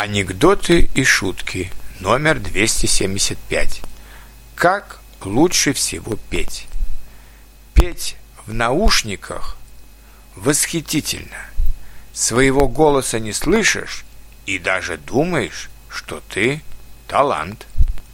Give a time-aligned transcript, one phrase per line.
[0.00, 3.82] Анекдоты и шутки номер 275.
[4.54, 6.68] Как лучше всего петь?
[7.74, 8.16] Петь
[8.46, 9.58] в наушниках
[10.36, 11.36] восхитительно.
[12.14, 14.06] Своего голоса не слышишь
[14.46, 16.62] и даже думаешь, что ты
[17.06, 17.66] талант.